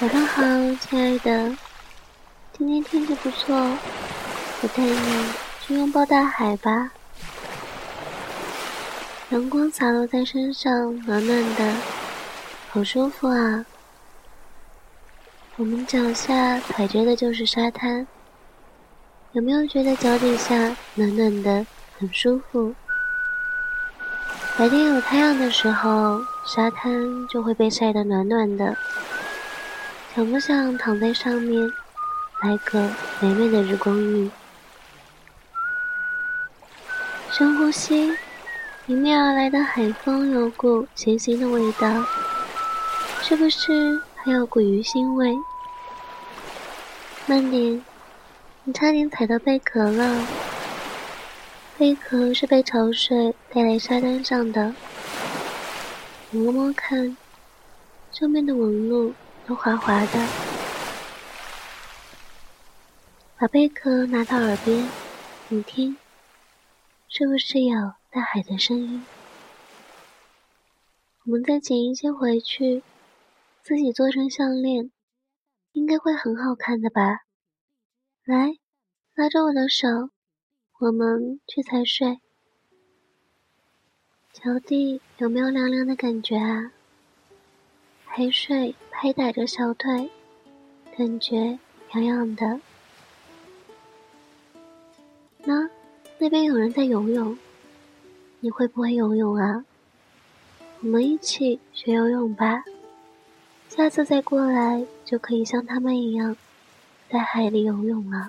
[0.00, 0.42] 早上好，
[0.80, 1.56] 亲爱的。
[2.56, 3.52] 今天天气不错，
[4.62, 5.26] 我带你
[5.60, 6.92] 去拥抱大海吧。
[9.30, 11.74] 阳光洒落在身上，暖暖的，
[12.70, 13.66] 好舒服啊。
[15.56, 18.06] 我们脚下踩着的就是沙滩，
[19.32, 21.66] 有没有觉得脚底下暖暖的，
[21.98, 22.72] 很舒服？
[24.56, 28.76] 白天有太阳的时候，沙滩就会被晒得暖暖的。
[30.18, 31.72] 想不想躺在上面，
[32.42, 32.90] 来个
[33.20, 34.28] 美美的日光浴？
[37.30, 38.12] 深呼吸，
[38.88, 42.04] 迎面而来的海风有股咸咸的味道，
[43.22, 45.36] 是不是还有股鱼腥味？
[47.26, 47.84] 慢点，
[48.64, 50.26] 你差点踩到贝壳了。
[51.78, 54.74] 贝壳是被潮水带来沙滩上的，
[56.30, 57.16] 你摸摸看，
[58.10, 59.14] 上面的纹路
[59.48, 60.28] 都滑滑的。
[63.38, 64.86] 把贝壳拿到耳边，
[65.48, 65.96] 你听，
[67.08, 69.06] 是不是有大海的声音？
[71.24, 72.82] 我们再捡一些回去，
[73.62, 74.90] 自己做成项链，
[75.72, 77.20] 应该会很好看的吧？
[78.24, 78.58] 来，
[79.14, 79.88] 拉着我的手。
[80.80, 82.20] 我们去踩水，
[84.30, 86.70] 脚底有没有凉凉的感觉啊？
[88.04, 90.10] 海水拍打着小腿，
[90.96, 91.56] 感觉
[91.94, 92.60] 痒痒的。
[95.44, 95.70] 那
[96.18, 97.38] 那边有人在游泳，
[98.40, 99.64] 你会不会游泳啊？
[100.80, 102.64] 我们一起学游泳吧，
[103.68, 106.36] 下次再过来就可以像他们一样，
[107.08, 108.28] 在海里游泳了。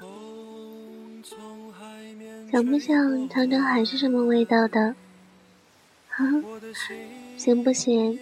[2.52, 4.94] 想不想尝尝海是什么味道的？
[6.10, 6.26] 哈，
[7.38, 8.20] 咸不行？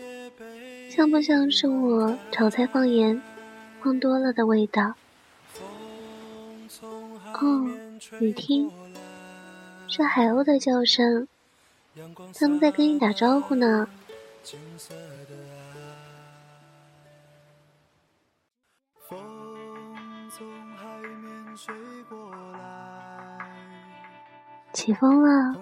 [0.89, 3.21] 像不像是我炒菜放盐
[3.81, 4.95] 放多了的味道？
[7.33, 7.69] 哦，
[8.19, 8.71] 你听，
[9.87, 11.27] 是海鸥的叫声，
[12.39, 13.87] 他们在跟你打招呼呢。
[24.73, 25.55] 起风了，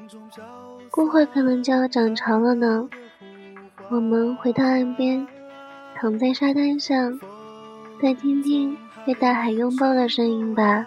[0.89, 2.87] 过会可能就要涨潮了呢。
[3.89, 5.27] 我们回到岸边，
[5.95, 7.19] 躺在沙滩上，
[8.01, 8.75] 再听听
[9.05, 10.85] 被大海拥抱的声音吧。